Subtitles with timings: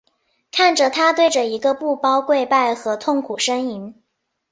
[0.51, 3.93] 看着他对着一个布包跪拜和痛苦呻吟。